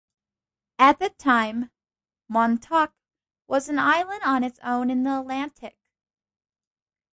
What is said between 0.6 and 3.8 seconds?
At that time, Montauk was an